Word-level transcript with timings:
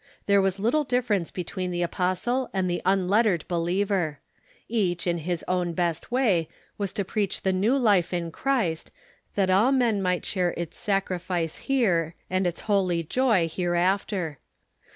There 0.25 0.41
was 0.41 0.57
little 0.57 0.83
differ 0.83 1.13
ence 1.13 1.29
between 1.29 1.69
the 1.69 1.83
apostle 1.83 2.49
and 2.53 2.67
the 2.67 2.81
unlettered 2.85 3.45
believer. 3.47 4.17
Each, 4.67 5.05
in 5.05 5.19
his 5.19 5.45
own 5.47 5.73
best 5.73 6.11
way, 6.11 6.49
was 6.75 6.91
to 6.93 7.05
preach 7.05 7.43
the 7.43 7.53
new 7.53 7.77
life 7.77 8.11
in 8.11 8.31
Christ, 8.31 8.89
that 9.35 9.51
all 9.51 9.71
men 9.71 10.01
might 10.01 10.25
share 10.25 10.55
its 10.57 10.79
sacrifice 10.79 11.59
here 11.69 12.15
and 12.31 12.47
its 12.47 12.61
holy 12.61 13.03
joy 13.03 13.47
here 13.47 13.75
after. 13.75 14.39